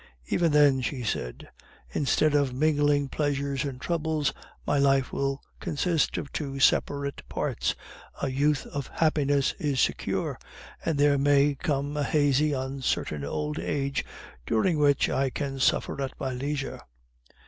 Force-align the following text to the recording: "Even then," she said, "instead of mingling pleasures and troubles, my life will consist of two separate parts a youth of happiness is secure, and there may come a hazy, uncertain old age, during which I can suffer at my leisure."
"Even 0.25 0.51
then," 0.51 0.81
she 0.81 1.03
said, 1.03 1.47
"instead 1.91 2.33
of 2.33 2.55
mingling 2.55 3.07
pleasures 3.07 3.63
and 3.63 3.79
troubles, 3.79 4.33
my 4.65 4.79
life 4.79 5.13
will 5.13 5.43
consist 5.59 6.17
of 6.17 6.33
two 6.33 6.59
separate 6.59 7.21
parts 7.29 7.75
a 8.19 8.27
youth 8.29 8.65
of 8.65 8.87
happiness 8.87 9.53
is 9.59 9.79
secure, 9.79 10.39
and 10.83 10.97
there 10.97 11.19
may 11.19 11.53
come 11.53 11.95
a 11.95 12.03
hazy, 12.03 12.51
uncertain 12.51 13.23
old 13.23 13.59
age, 13.59 14.03
during 14.47 14.79
which 14.79 15.07
I 15.07 15.29
can 15.29 15.59
suffer 15.59 16.01
at 16.01 16.19
my 16.19 16.33
leisure." 16.33 16.81